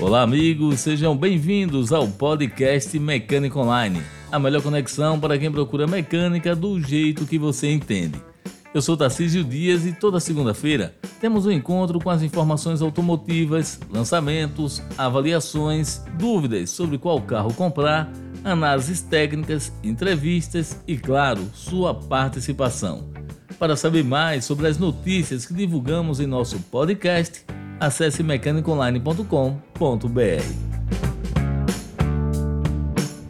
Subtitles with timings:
[0.00, 4.02] Olá, amigos, sejam bem-vindos ao podcast Mecânica Online,
[4.32, 8.18] a melhor conexão para quem procura mecânica do jeito que você entende.
[8.72, 14.82] Eu sou Tarcísio Dias e toda segunda-feira temos um encontro com as informações automotivas, lançamentos,
[14.96, 18.10] avaliações, dúvidas sobre qual carro comprar,
[18.42, 23.13] análises técnicas, entrevistas e, claro, sua participação.
[23.58, 27.44] Para saber mais sobre as notícias que divulgamos em nosso podcast,
[27.78, 30.74] acesse mecanicaonline.com.br.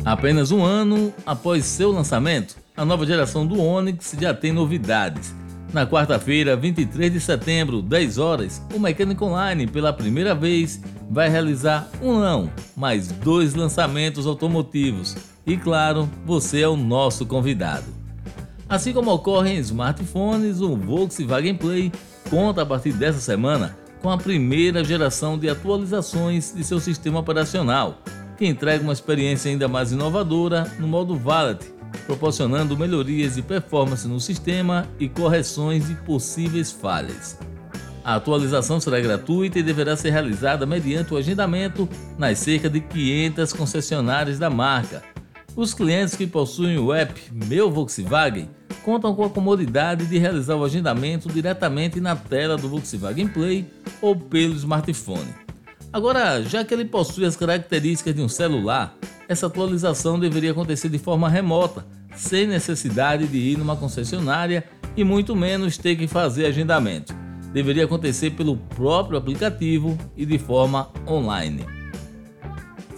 [0.04, 5.34] Apenas um ano após seu lançamento, a nova geração do Onix já tem novidades.
[5.72, 11.88] Na quarta-feira, 23 de setembro, 10 horas, o Mecânico Online, pela primeira vez, vai realizar
[12.00, 15.16] um não, mais dois lançamentos automotivos.
[15.46, 17.93] E claro, você é o nosso convidado.
[18.74, 21.92] Assim como ocorre em smartphones, o Volkswagen Play
[22.28, 28.02] conta a partir dessa semana com a primeira geração de atualizações de seu sistema operacional,
[28.36, 31.64] que entrega uma experiência ainda mais inovadora no modo Valet,
[32.04, 37.38] proporcionando melhorias de performance no sistema e correções de possíveis falhas.
[38.04, 41.88] A atualização será gratuita e deverá ser realizada mediante o agendamento
[42.18, 45.00] nas cerca de 500 concessionárias da marca.
[45.54, 48.48] Os clientes que possuem o app Meu Volkswagen
[48.84, 53.66] contam com a comodidade de realizar o agendamento diretamente na tela do Volkswagen Play
[54.00, 55.34] ou pelo smartphone.
[55.92, 58.94] Agora, já que ele possui as características de um celular,
[59.28, 64.64] essa atualização deveria acontecer de forma remota, sem necessidade de ir numa concessionária
[64.96, 67.14] e muito menos ter que fazer agendamento.
[67.52, 71.83] Deveria acontecer pelo próprio aplicativo e de forma online.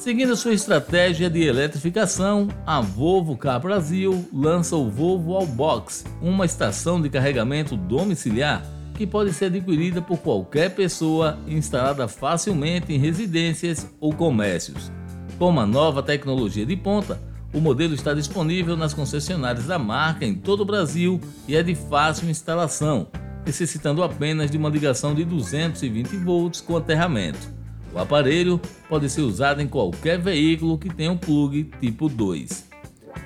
[0.06, 7.02] Seguindo sua estratégia de eletrificação, a Volvo Car Brasil lança o Volvo Allbox, uma estação
[7.02, 14.12] de carregamento domiciliar que pode ser adquirida por qualquer pessoa instalada facilmente em residências ou
[14.12, 14.92] comércios.
[15.40, 17.20] Com uma nova tecnologia de ponta,
[17.52, 21.74] o modelo está disponível nas concessionárias da marca em todo o Brasil e é de
[21.74, 23.08] fácil instalação,
[23.44, 27.55] necessitando apenas de uma ligação de 220 volts com aterramento.
[27.96, 32.68] O aparelho pode ser usado em qualquer veículo que tenha um plug tipo 2.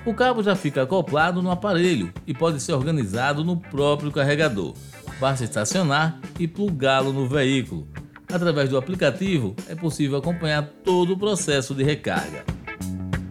[0.05, 4.73] O cabo já fica acoplado no aparelho e pode ser organizado no próprio carregador.
[5.19, 7.85] Basta estacionar e plugá-lo no veículo.
[8.31, 12.45] Através do aplicativo é possível acompanhar todo o processo de recarga.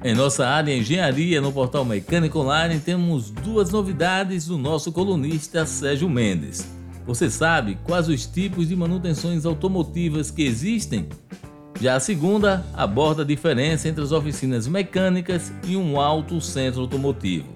[0.05, 6.09] Em nossa área engenharia no portal Mecânico Online temos duas novidades do nosso colunista Sérgio
[6.09, 6.80] Mendes.
[7.10, 11.09] Você sabe quais os tipos de manutenções automotivas que existem?
[11.81, 17.48] Já a segunda aborda a diferença entre as oficinas mecânicas e um alto centro automotivo.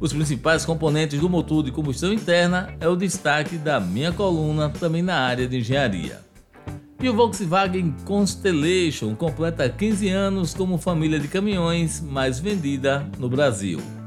[0.00, 5.02] Os principais componentes do motor de combustão interna é o destaque da minha coluna também
[5.02, 6.18] na área de engenharia.
[7.02, 13.97] E o Volkswagen Constellation completa 15 anos como família de caminhões mais vendida no Brasil.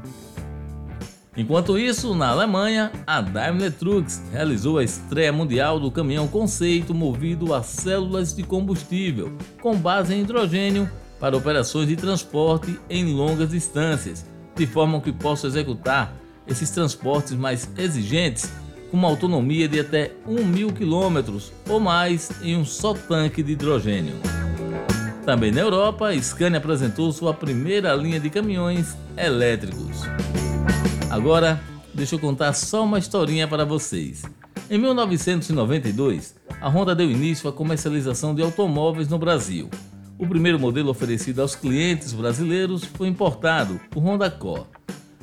[1.34, 7.54] Enquanto isso, na Alemanha, a Daimler Trucks realizou a estreia mundial do caminhão conceito movido
[7.54, 9.32] a células de combustível
[9.62, 15.46] com base em hidrogênio para operações de transporte em longas distâncias, de forma que possa
[15.46, 16.12] executar
[16.46, 18.52] esses transportes mais exigentes
[18.90, 23.52] com uma autonomia de até 1 mil quilômetros ou mais em um só tanque de
[23.52, 24.16] hidrogênio.
[25.24, 30.02] Também na Europa, a Scania apresentou sua primeira linha de caminhões elétricos.
[31.10, 31.60] Agora,
[31.92, 34.22] deixa eu contar só uma historinha para vocês.
[34.70, 39.68] Em 1992, a Honda deu início à comercialização de automóveis no Brasil.
[40.18, 44.66] O primeiro modelo oferecido aos clientes brasileiros foi importado, o Honda Core.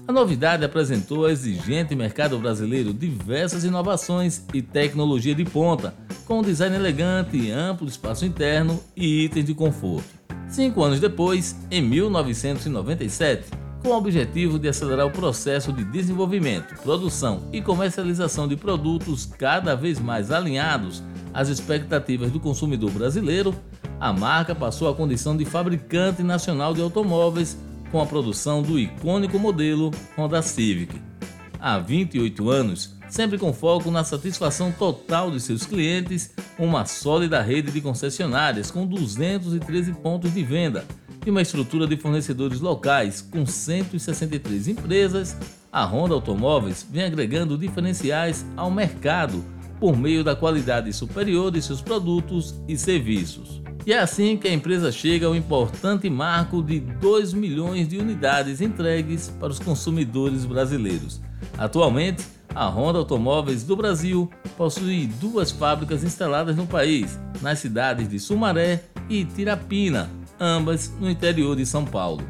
[0.08, 5.94] A novidade apresentou ao exigente mercado brasileiro diversas inovações e tecnologia de ponta,
[6.26, 10.10] com um design elegante, amplo espaço interno e itens de conforto.
[10.48, 13.52] Cinco anos depois, em 1997,
[13.82, 19.76] com o objetivo de acelerar o processo de desenvolvimento, produção e comercialização de produtos cada
[19.76, 21.02] vez mais alinhados
[21.34, 23.56] às expectativas do consumidor brasileiro,
[24.00, 27.58] a marca passou à condição de fabricante nacional de automóveis
[27.92, 31.02] com a produção do icônico modelo Honda Civic.
[31.60, 37.72] Há 28 anos, sempre com foco na satisfação total de seus clientes, uma sólida rede
[37.72, 40.86] de concessionárias com 213 pontos de venda
[41.30, 45.38] e uma estrutura de fornecedores locais com 163 empresas,
[45.72, 49.46] a Honda Automóveis vem agregando diferenciais ao mercado
[49.80, 53.62] por meio da qualidade superior de seus produtos e serviços.
[53.86, 58.60] E é assim que a empresa chega ao importante marco de 2 milhões de unidades
[58.60, 61.22] entregues para os consumidores brasileiros.
[61.60, 62.26] Atualmente,
[62.56, 64.28] A Honda Automóveis do Brasil
[64.58, 71.56] possui duas fábricas instaladas no país, nas cidades de Sumaré e Tirapina, ambas no interior
[71.56, 72.24] de São Paulo.